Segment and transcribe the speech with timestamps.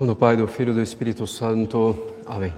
[0.00, 1.96] do Pai, do Filho e do Espírito Santo.
[2.26, 2.52] Amém.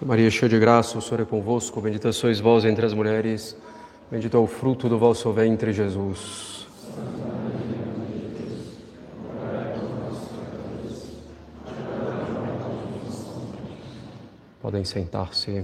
[0.00, 1.80] Maria, cheia de graça, o Senhor é convosco.
[1.80, 3.56] Bendita sois vós entre as mulheres.
[4.10, 6.66] Bendito é o fruto do vosso ventre, Jesus.
[14.60, 15.62] Podem sentar-se.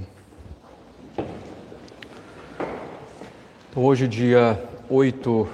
[3.70, 5.48] Então, hoje, dia 8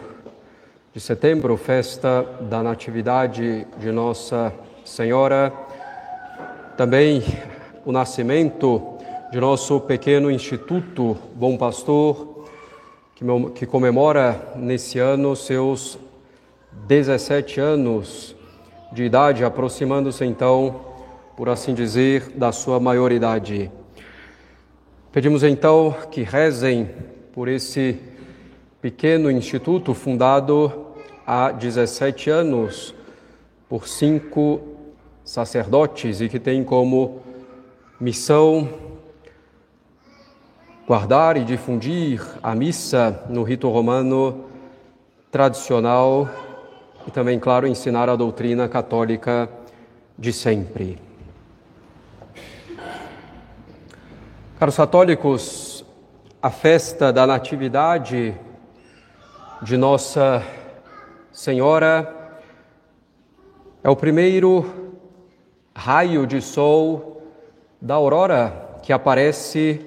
[0.93, 4.53] de setembro, festa da Natividade de Nossa
[6.77, 7.23] também
[7.85, 8.97] o nascimento
[9.31, 12.47] de nosso pequeno Instituto Bom Pastor,
[13.55, 15.99] que comemora nesse ano seus
[16.87, 18.35] 17 anos
[18.93, 20.81] de idade, aproximando-se então,
[21.37, 23.71] por assim dizer, da sua maioridade.
[25.13, 26.89] Pedimos então que rezem
[27.33, 28.01] por esse
[28.81, 30.87] pequeno instituto fundado
[31.27, 32.95] há 17 anos
[33.69, 34.78] por cinco
[35.29, 37.21] sacerdotes e que tem como
[38.01, 38.67] missão
[40.87, 44.47] guardar e difundir a missa no rito romano
[45.31, 46.27] tradicional
[47.07, 49.51] e também, claro, ensinar a doutrina católica
[50.19, 50.99] de sempre.
[54.59, 55.85] Caros católicos,
[56.41, 58.35] a festa da Natividade
[59.61, 60.43] de Nossa
[61.31, 62.41] Senhora
[63.85, 64.88] é o primeiro
[65.79, 67.23] raio de sol
[67.81, 69.81] da aurora que aparece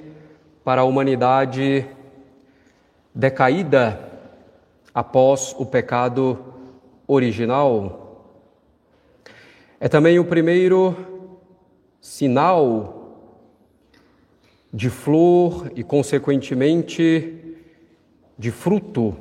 [0.64, 1.86] para a humanidade
[3.14, 4.00] decaída
[4.96, 6.40] após o pecado
[7.06, 8.24] original.
[9.82, 10.96] É também o primeiro
[12.00, 13.18] sinal
[14.74, 17.58] de flor e, consequentemente,
[18.38, 19.18] de fruto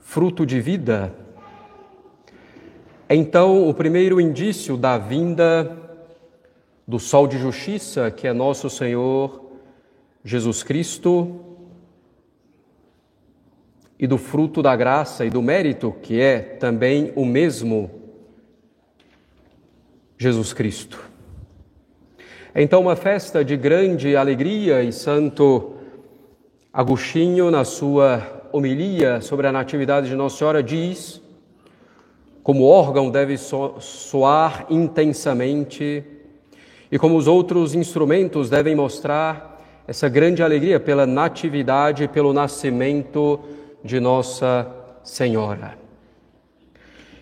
[0.00, 1.12] fruto de vida.
[3.08, 5.76] Então, o primeiro indício da vinda
[6.88, 9.42] do Sol de Justiça, que é nosso Senhor
[10.24, 11.40] Jesus Cristo,
[13.96, 17.90] e do fruto da graça e do mérito, que é também o mesmo
[20.18, 21.00] Jesus Cristo.
[22.52, 25.74] É então uma festa de grande alegria e Santo
[26.72, 31.24] Agostinho, na sua homilia sobre a Natividade de Nossa Senhora diz
[32.46, 36.04] como órgão deve soar intensamente
[36.92, 43.40] e como os outros instrumentos devem mostrar essa grande alegria pela natividade e pelo nascimento
[43.82, 44.64] de Nossa
[45.02, 45.76] Senhora.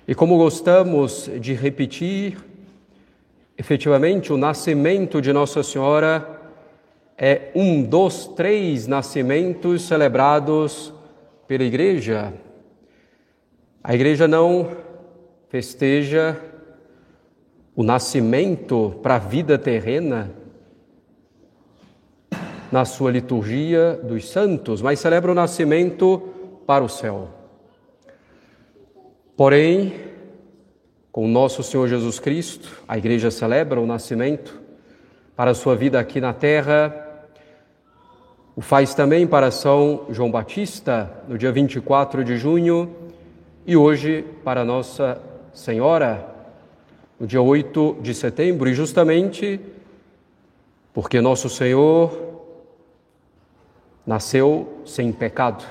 [0.06, 2.36] E como gostamos de repetir,
[3.56, 6.38] efetivamente o nascimento de Nossa Senhora
[7.16, 10.92] é um dos três nascimentos celebrados
[11.48, 12.34] pela igreja,
[13.82, 14.83] a igreja não
[15.54, 16.36] festeja
[17.76, 20.32] o nascimento para a vida terrena
[22.72, 26.20] na sua liturgia dos santos, mas celebra o nascimento
[26.66, 27.28] para o céu.
[29.36, 29.94] Porém,
[31.12, 34.60] com nosso Senhor Jesus Cristo, a igreja celebra o nascimento
[35.36, 37.00] para a sua vida aqui na terra
[38.56, 42.92] o faz também para São João Batista, no dia 24 de junho,
[43.64, 46.28] e hoje para Nossa Senhora,
[47.18, 49.60] no dia 8 de setembro, e justamente
[50.92, 52.42] porque Nosso Senhor
[54.06, 55.64] nasceu sem pecado.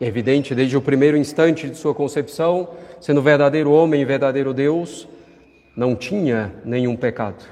[0.00, 2.68] É evidente desde o primeiro instante de sua concepção,
[3.00, 5.08] sendo verdadeiro homem e verdadeiro Deus,
[5.76, 7.44] não tinha nenhum pecado.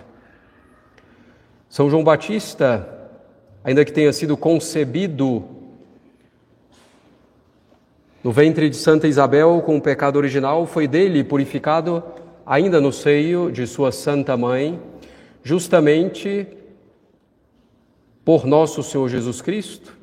[1.69, 2.99] São João Batista
[3.63, 5.60] ainda que tenha sido concebido
[8.23, 12.03] no ventre de Santa Isabel com o pecado original, foi dele purificado
[12.45, 14.81] ainda no seio de sua Santa Mãe,
[15.43, 16.47] justamente
[18.25, 19.97] por nosso Senhor Jesus Cristo,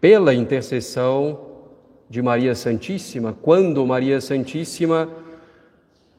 [0.00, 1.40] pela intercessão
[2.08, 3.36] de Maria Santíssima.
[3.40, 5.08] Quando Maria Santíssima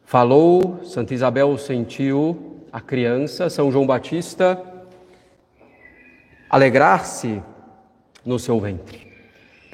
[0.03, 4.61] falou, Santa Isabel sentiu a criança, São João Batista
[6.49, 7.41] alegrar-se
[8.25, 9.06] no seu ventre,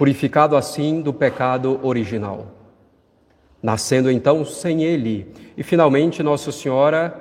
[0.03, 2.47] purificado assim do pecado original,
[3.61, 5.33] nascendo então sem ele.
[5.55, 7.17] E finalmente, Nossa Senhora,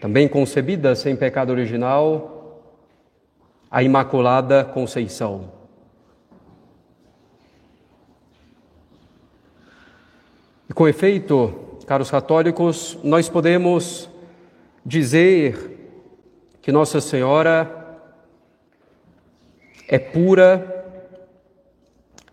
[0.00, 2.62] também concebida sem pecado original,
[3.70, 5.52] a Imaculada Conceição.
[10.66, 14.08] E com efeito, caros católicos, nós podemos
[14.82, 15.78] dizer
[16.62, 18.00] que Nossa Senhora
[19.86, 20.79] é pura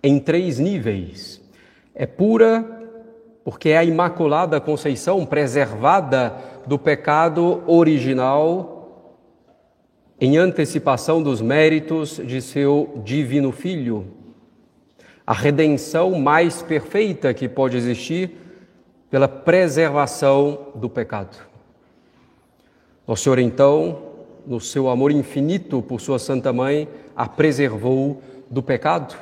[0.01, 1.41] em três níveis.
[1.93, 2.77] É pura
[3.43, 6.35] porque é a Imaculada Conceição preservada
[6.65, 9.15] do pecado original
[10.19, 14.07] em antecipação dos méritos de seu divino Filho.
[15.25, 18.31] A redenção mais perfeita que pode existir
[19.09, 21.37] pela preservação do pecado.
[23.07, 24.01] Nosso Senhor, então,
[24.45, 29.15] no seu amor infinito por Sua Santa Mãe, a preservou do pecado.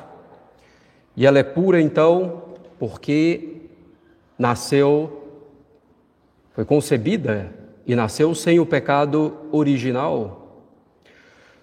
[1.16, 2.42] E ela é pura, então,
[2.78, 3.62] porque
[4.38, 5.22] nasceu,
[6.52, 7.52] foi concebida
[7.86, 10.64] e nasceu sem o pecado original.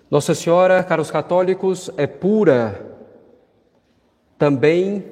[0.10, 2.94] Nossa Senhora, caros católicos, é pura
[4.38, 5.04] também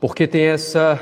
[0.00, 0.96] porque tem essa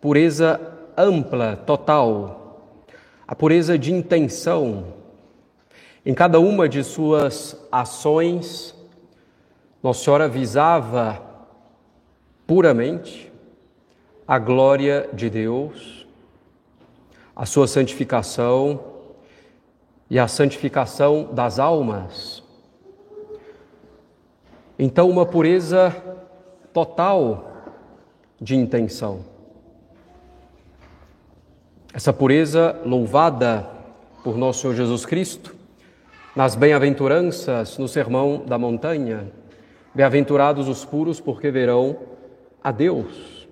[0.00, 0.60] pureza
[0.96, 2.84] ampla, total,
[3.26, 4.92] a pureza de intenção.
[6.04, 8.74] Em cada uma de suas ações,
[9.84, 11.20] Nossa Senhora visava
[12.46, 13.30] puramente
[14.26, 16.06] a glória de Deus,
[17.36, 18.80] a sua santificação
[20.08, 22.42] e a santificação das almas.
[24.78, 25.94] Então, uma pureza
[26.72, 27.52] total
[28.40, 29.22] de intenção.
[31.92, 33.68] Essa pureza louvada
[34.22, 35.54] por nosso Senhor Jesus Cristo
[36.34, 39.43] nas bem-aventuranças no Sermão da Montanha.
[39.94, 41.96] Bem-aventurados os puros, porque verão
[42.62, 43.46] a Deus.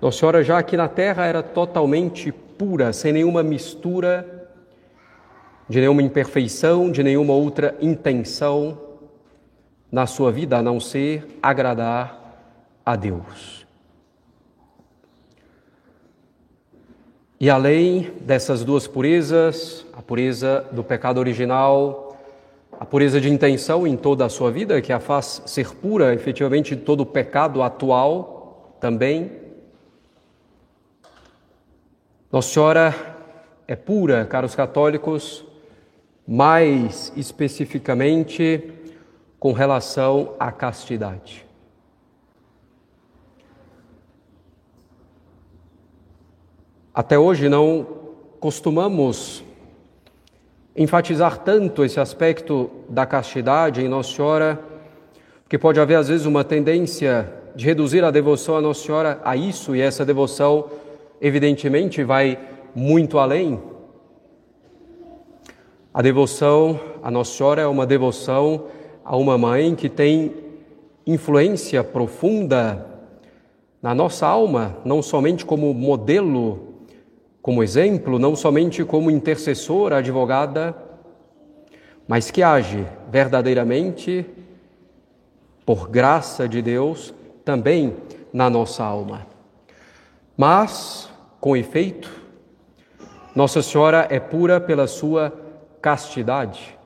[0.00, 4.48] Nossa Senhora já aqui na terra era totalmente pura, sem nenhuma mistura,
[5.68, 8.78] de nenhuma imperfeição, de nenhuma outra intenção
[9.92, 12.18] na sua vida a não ser agradar
[12.84, 13.66] a Deus.
[17.40, 22.07] E além dessas duas purezas, a pureza do pecado original,
[22.78, 26.76] a pureza de intenção em toda a sua vida, que a faz ser pura efetivamente
[26.76, 29.32] de todo o pecado atual também.
[32.30, 32.94] Nossa Senhora
[33.66, 35.44] é pura, caros católicos,
[36.26, 38.72] mais especificamente
[39.40, 41.44] com relação à castidade.
[46.94, 47.84] Até hoje não
[48.38, 49.42] costumamos
[50.78, 54.60] enfatizar tanto esse aspecto da castidade em Nossa Senhora,
[55.42, 59.36] porque pode haver às vezes uma tendência de reduzir a devoção a Nossa Senhora a
[59.36, 60.66] isso, e essa devoção,
[61.20, 62.38] evidentemente, vai
[62.76, 63.60] muito além.
[65.92, 68.66] A devoção a Nossa Senhora é uma devoção
[69.04, 70.32] a uma mãe que tem
[71.04, 72.86] influência profunda
[73.82, 76.67] na nossa alma, não somente como modelo
[77.40, 80.76] como exemplo, não somente como intercessora, advogada,
[82.06, 84.26] mas que age verdadeiramente,
[85.64, 87.14] por graça de Deus,
[87.44, 87.96] também
[88.32, 89.26] na nossa alma.
[90.36, 92.10] Mas, com efeito,
[93.34, 95.32] Nossa Senhora é pura pela sua
[95.80, 96.76] castidade.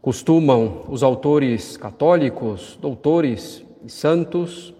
[0.00, 4.74] Costumam os autores católicos, doutores e santos,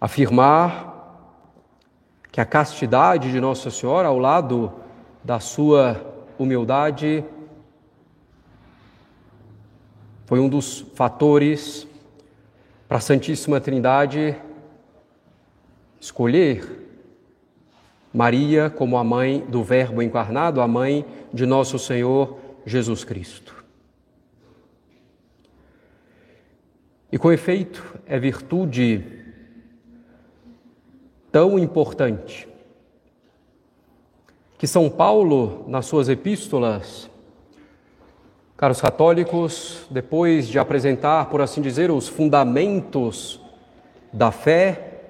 [0.00, 0.93] afirmar
[2.34, 4.72] que a castidade de Nossa Senhora, ao lado
[5.22, 6.04] da sua
[6.36, 7.24] humildade,
[10.26, 11.86] foi um dos fatores
[12.88, 14.34] para a Santíssima Trindade
[16.00, 16.88] escolher
[18.12, 23.64] Maria como a mãe do Verbo encarnado, a mãe de nosso Senhor Jesus Cristo.
[27.12, 29.13] E com efeito, é virtude
[31.34, 32.46] tão importante
[34.56, 37.10] que São Paulo, nas suas epístolas,
[38.56, 43.40] caros católicos, depois de apresentar, por assim dizer, os fundamentos
[44.12, 45.00] da fé,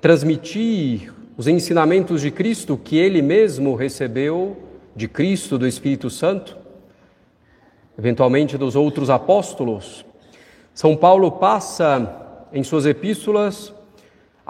[0.00, 4.56] transmitir os ensinamentos de Cristo que ele mesmo recebeu
[4.96, 6.58] de Cristo, do Espírito Santo,
[7.96, 10.04] eventualmente dos outros apóstolos,
[10.74, 13.77] São Paulo passa em suas epístolas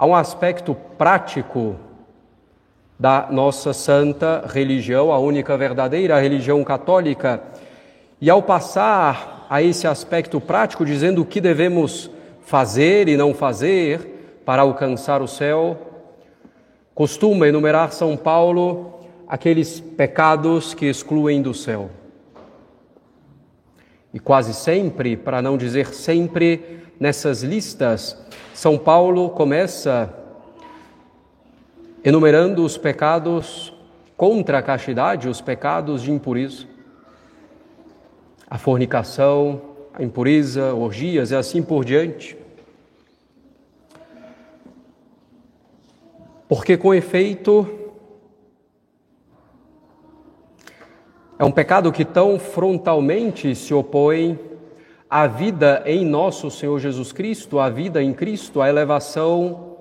[0.01, 1.75] Há um aspecto prático
[2.97, 7.43] da nossa santa religião, a única verdadeira a religião católica.
[8.21, 14.39] E ao passar a esse aspecto prático, dizendo o que devemos fazer e não fazer
[14.45, 15.77] para alcançar o céu,
[16.95, 21.89] costuma enumerar São Paulo aqueles pecados que excluem do céu.
[24.13, 28.17] E quase sempre, para não dizer sempre, nessas listas,
[28.53, 30.13] São Paulo começa
[32.03, 33.73] enumerando os pecados
[34.17, 36.65] contra a castidade, os pecados de impureza,
[38.49, 39.61] a fornicação,
[39.93, 42.37] a impureza, orgias e assim por diante.
[46.49, 47.77] Porque com efeito
[51.37, 54.48] é um pecado que tão frontalmente se opõe
[55.09, 59.77] à vida em nosso Senhor Jesus Cristo, à vida em Cristo, à elevação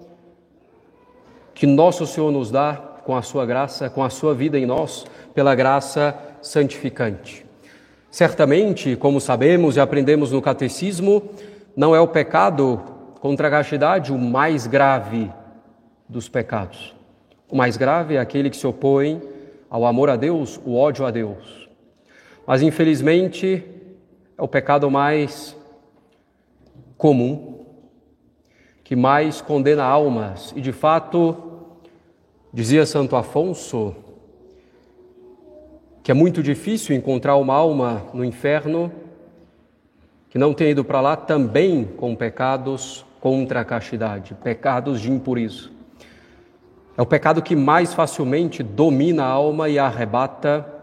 [1.54, 5.04] que nosso Senhor nos dá com a sua graça, com a sua vida em nós,
[5.34, 7.44] pela graça santificante.
[8.10, 11.28] Certamente, como sabemos e aprendemos no catecismo,
[11.76, 12.80] não é o pecado
[13.20, 15.30] contra a castidade o mais grave
[16.08, 16.94] dos pecados.
[17.50, 19.20] O mais grave é aquele que se opõe
[19.68, 21.68] ao amor a Deus, o ódio a Deus.
[22.46, 23.64] Mas infelizmente
[24.38, 25.56] é o pecado mais
[26.96, 27.66] comum,
[28.84, 30.52] que mais condena almas.
[30.54, 31.36] E de fato,
[32.52, 33.96] dizia Santo Afonso,
[36.04, 38.92] que é muito difícil encontrar uma alma no inferno
[40.30, 45.70] que não tenha ido para lá também com pecados contra a castidade, pecados de impureza.
[46.96, 50.77] É o pecado que mais facilmente domina a alma e a arrebata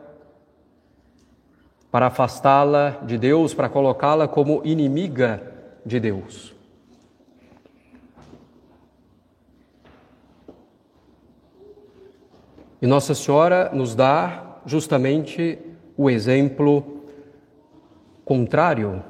[1.96, 5.42] para afastá-la de Deus, para colocá-la como inimiga
[5.86, 6.54] de Deus.
[12.82, 15.58] E Nossa Senhora nos dá justamente
[15.96, 17.06] o exemplo
[18.26, 19.02] contrário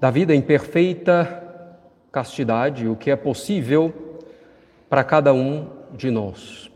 [0.00, 1.78] da vida em perfeita
[2.10, 3.92] castidade, o que é possível
[4.88, 6.69] para cada um de nós.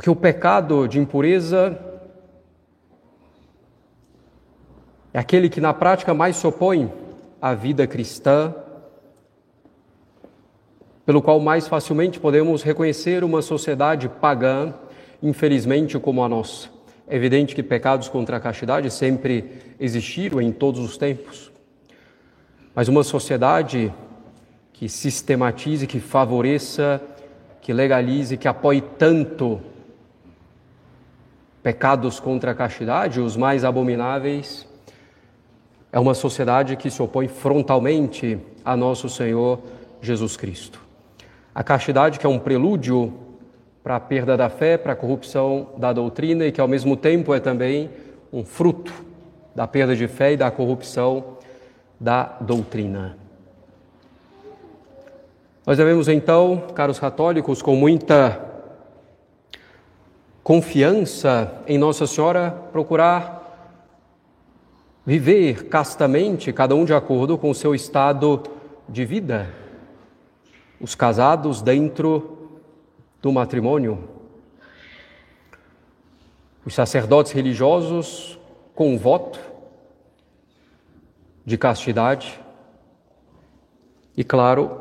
[0.00, 1.78] Porque o pecado de impureza
[5.12, 6.90] é aquele que na prática mais se opõe
[7.38, 8.54] à vida cristã,
[11.04, 14.72] pelo qual mais facilmente podemos reconhecer uma sociedade pagã,
[15.22, 16.70] infelizmente, como a nossa.
[17.06, 21.52] É evidente que pecados contra a castidade sempre existiram em todos os tempos,
[22.74, 23.92] mas uma sociedade
[24.72, 27.02] que sistematize, que favoreça,
[27.60, 29.60] que legalize, que apoie tanto
[31.62, 34.66] pecados contra a castidade, os mais abomináveis,
[35.92, 39.58] é uma sociedade que se opõe frontalmente a nosso Senhor
[40.00, 40.80] Jesus Cristo.
[41.54, 43.12] A castidade, que é um prelúdio
[43.82, 47.34] para a perda da fé, para a corrupção da doutrina e que, ao mesmo tempo,
[47.34, 47.90] é também
[48.32, 48.92] um fruto
[49.54, 51.38] da perda de fé e da corrupção
[51.98, 53.16] da doutrina.
[55.66, 58.49] Nós devemos, então, caros católicos, com muita
[60.42, 63.40] confiança em Nossa Senhora, procurar
[65.04, 68.42] viver castamente, cada um de acordo com o seu estado
[68.88, 69.52] de vida.
[70.80, 72.60] Os casados dentro
[73.20, 74.08] do matrimônio,
[76.64, 78.38] os sacerdotes religiosos
[78.74, 79.38] com voto
[81.44, 82.40] de castidade.
[84.16, 84.80] E, claro,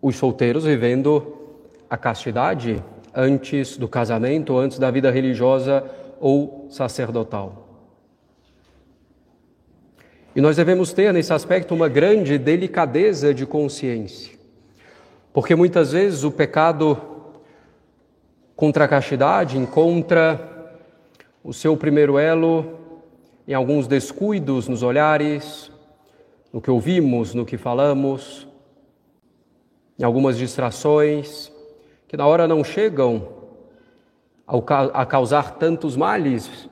[0.00, 1.36] os solteiros vivendo
[1.88, 2.82] a castidade
[3.14, 5.84] antes do casamento, antes da vida religiosa
[6.20, 7.66] ou sacerdotal.
[10.34, 14.38] E nós devemos ter nesse aspecto uma grande delicadeza de consciência.
[15.32, 16.96] Porque muitas vezes o pecado
[18.54, 20.76] contra a castidade encontra
[21.42, 22.78] o seu primeiro elo
[23.46, 25.70] em alguns descuidos nos olhares,
[26.52, 28.46] no que ouvimos, no que falamos,
[29.98, 31.50] em algumas distrações
[32.08, 33.28] que na hora não chegam
[34.94, 36.68] a causar tantos males,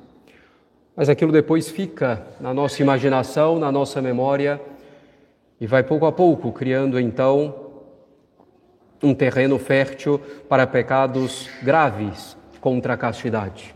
[0.97, 4.59] mas aquilo depois fica na nossa imaginação, na nossa memória
[5.61, 7.55] e vai pouco a pouco criando então
[9.03, 13.75] um terreno fértil para pecados graves contra a castidade.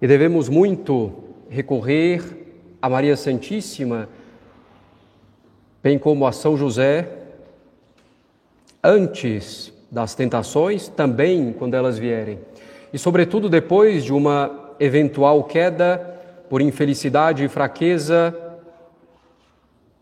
[0.00, 1.12] E devemos muito
[1.50, 2.22] recorrer
[2.80, 4.08] a Maria Santíssima,
[5.82, 7.18] bem como a São José,
[8.82, 12.38] antes das tentações, também quando elas vierem.
[12.92, 16.18] E, sobretudo, depois de uma eventual queda
[16.48, 18.34] por infelicidade e fraqueza,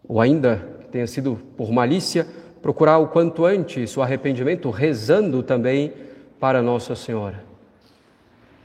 [0.07, 2.27] ou ainda que tenha sido por malícia,
[2.63, 5.93] procurar o quanto antes o arrependimento, rezando também
[6.41, 7.45] para Nossa Senhora,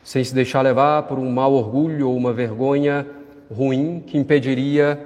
[0.04, 3.06] sem se deixar levar por um mau orgulho ou uma vergonha
[3.52, 5.06] ruim que impediria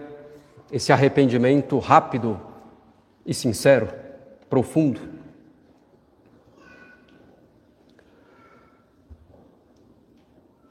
[0.72, 2.40] esse arrependimento rápido
[3.26, 3.90] e sincero,
[4.50, 5.17] profundo.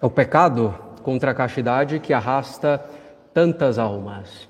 [0.00, 2.84] É o pecado contra a castidade que arrasta
[3.32, 4.48] tantas almas.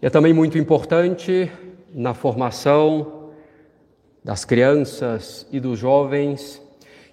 [0.00, 1.50] E é também muito importante
[1.92, 3.30] na formação
[4.22, 6.62] das crianças e dos jovens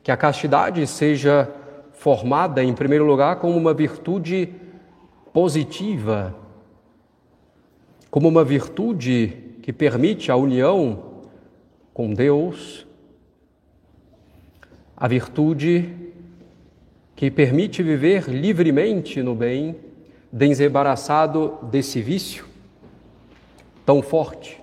[0.04, 1.50] que a castidade seja
[1.94, 4.54] formada, em primeiro lugar, como uma virtude
[5.34, 6.36] positiva,
[8.12, 11.24] como uma virtude que permite a união
[11.94, 12.86] com Deus,
[14.96, 16.07] a virtude
[17.18, 19.76] que permite viver livremente no bem,
[20.32, 22.46] desembaraçado desse vício
[23.84, 24.62] tão forte.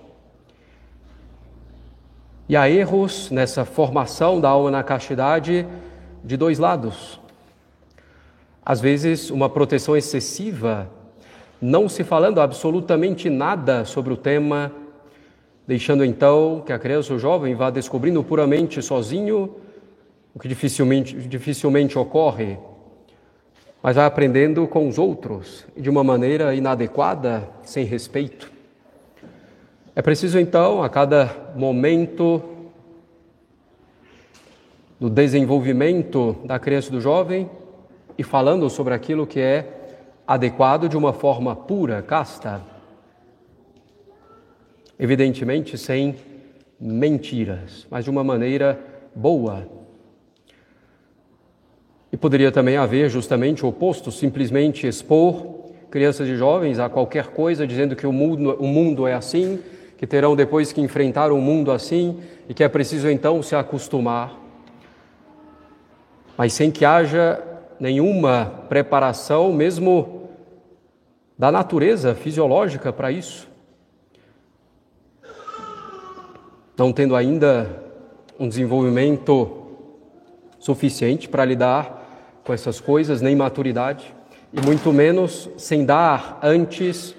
[2.47, 5.67] E há erros nessa formação da alma na castidade
[6.23, 7.19] de dois lados.
[8.65, 10.89] Às vezes, uma proteção excessiva,
[11.61, 14.71] não se falando absolutamente nada sobre o tema,
[15.67, 19.64] deixando então que a criança ou jovem vá descobrindo puramente sozinho
[20.35, 22.57] o que dificilmente, dificilmente ocorre,
[23.81, 28.51] mas vai aprendendo com os outros de uma maneira inadequada, sem respeito.
[29.95, 32.43] É preciso então, a cada momento
[34.99, 37.49] do desenvolvimento da criança e do jovem,
[38.17, 42.61] e falando sobre aquilo que é adequado de uma forma pura, casta.
[44.99, 46.15] Evidentemente sem
[46.79, 48.79] mentiras, mas de uma maneira
[49.15, 49.84] boa.
[52.15, 57.67] E poderia também haver justamente o oposto, simplesmente expor crianças e jovens a qualquer coisa,
[57.67, 59.59] dizendo que o mundo, o mundo é assim,
[59.97, 64.33] que terão depois que enfrentar um mundo assim e que é preciso então se acostumar,
[66.37, 67.37] mas sem que haja
[67.77, 70.29] nenhuma preparação, mesmo
[71.37, 73.45] da natureza fisiológica para isso.
[76.77, 77.83] Não tendo ainda
[78.39, 79.65] um desenvolvimento
[80.57, 82.04] suficiente para lidar
[82.45, 84.13] com essas coisas, nem maturidade,
[84.53, 87.15] e muito menos sem dar antes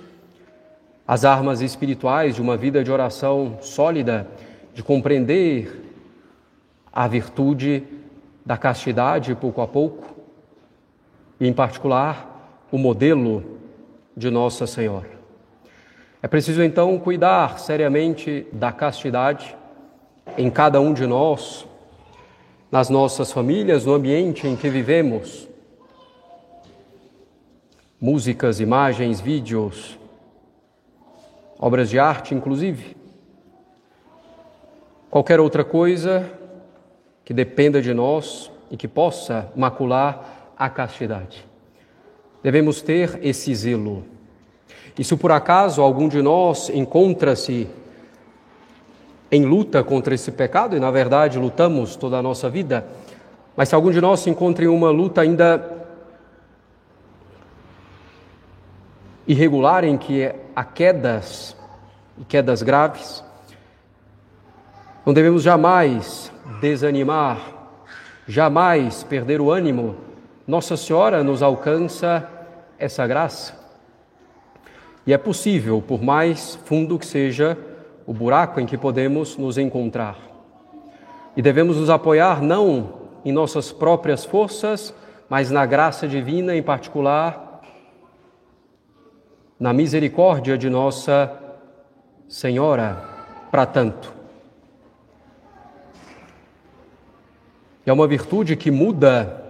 [1.06, 4.28] as armas espirituais de uma vida de oração sólida,
[4.72, 5.82] de compreender
[6.92, 7.82] a virtude
[8.44, 10.14] da castidade pouco a pouco,
[11.40, 13.58] e em particular o modelo
[14.16, 15.10] de Nossa Senhora.
[16.22, 19.56] É preciso então cuidar seriamente da castidade
[20.38, 21.65] em cada um de nós,
[22.70, 25.48] nas nossas famílias, no ambiente em que vivemos.
[28.00, 29.98] Músicas, imagens, vídeos,
[31.58, 32.96] obras de arte, inclusive.
[35.10, 36.30] Qualquer outra coisa
[37.24, 41.46] que dependa de nós e que possa macular a castidade.
[42.42, 44.04] Devemos ter esse zelo.
[44.98, 47.68] E se por acaso algum de nós encontra-se
[49.30, 52.86] em luta contra esse pecado, e na verdade lutamos toda a nossa vida,
[53.56, 55.76] mas se algum de nós se encontra em uma luta ainda
[59.26, 61.56] irregular, em que há quedas,
[62.18, 63.24] e quedas graves.
[65.04, 67.40] Não devemos jamais desanimar,
[68.26, 69.96] jamais perder o ânimo.
[70.46, 72.28] Nossa Senhora nos alcança
[72.78, 73.54] essa graça.
[75.06, 77.56] E é possível, por mais fundo que seja
[78.06, 80.16] o buraco em que podemos nos encontrar.
[81.36, 84.94] E devemos nos apoiar não em nossas próprias forças,
[85.28, 87.60] mas na graça divina, em particular,
[89.58, 91.32] na misericórdia de Nossa
[92.28, 93.02] Senhora,
[93.50, 94.14] para tanto.
[97.84, 99.44] É uma virtude que muda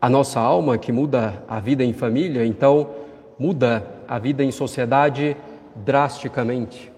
[0.00, 2.90] a nossa alma, que muda a vida em família, então
[3.38, 5.36] muda a vida em sociedade
[5.84, 6.92] drasticamente.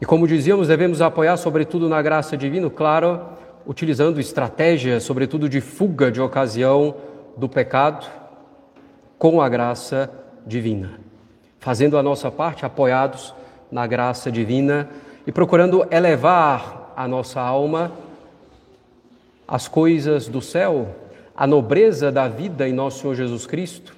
[0.00, 3.20] E como dizíamos, devemos apoiar sobretudo na graça divina, claro,
[3.66, 6.94] utilizando estratégias, sobretudo de fuga de ocasião
[7.36, 8.06] do pecado,
[9.18, 10.10] com a graça
[10.46, 11.04] divina
[11.64, 13.34] fazendo a nossa parte apoiados
[13.72, 14.86] na graça divina
[15.26, 17.90] e procurando elevar a nossa alma
[19.48, 20.94] às coisas do céu,
[21.34, 23.96] à nobreza da vida em nosso Senhor Jesus Cristo,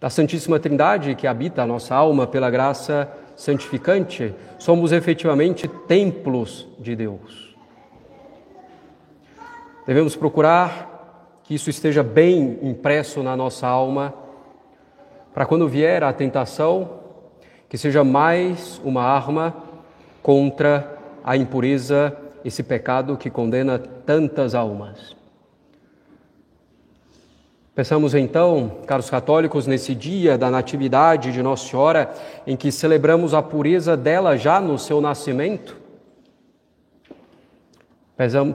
[0.00, 6.96] da Santíssima Trindade que habita a nossa alma pela graça santificante, somos efetivamente templos de
[6.96, 7.54] Deus.
[9.86, 14.14] Devemos procurar que isso esteja bem impresso na nossa alma
[15.34, 17.00] para quando vier a tentação,
[17.68, 19.54] que seja mais uma arma
[20.22, 25.19] contra a impureza, esse pecado que condena tantas almas.
[27.80, 32.12] Peçamos então, caros católicos, nesse dia da Natividade de Nossa Senhora,
[32.46, 35.78] em que celebramos a pureza dela já no seu nascimento,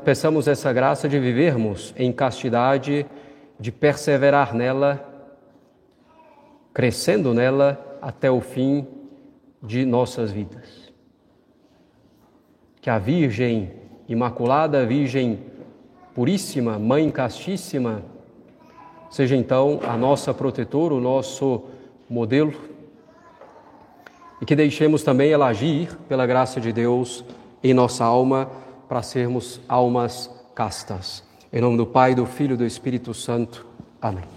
[0.03, 3.03] peçamos essa graça de vivermos em castidade,
[3.59, 5.03] de perseverar nela
[6.71, 8.87] crescendo nela até o fim
[9.59, 10.93] de nossas vidas.
[12.79, 13.73] Que a Virgem
[14.07, 15.39] Imaculada, Virgem
[16.13, 18.13] Puríssima, Mãe Castíssima,
[19.15, 21.63] seja então a nossa protetora, o nosso
[22.09, 22.53] modelo,
[24.41, 27.23] e que deixemos também ela agir pela graça de Deus
[27.63, 28.51] em nossa alma
[28.89, 31.23] para sermos almas castas.
[31.53, 33.65] Em nome do Pai, do Filho e do Espírito Santo.
[34.01, 34.34] Amém.